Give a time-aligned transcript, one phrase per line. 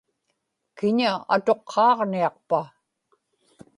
[0.77, 2.61] kiña atuqqaaġniaqpa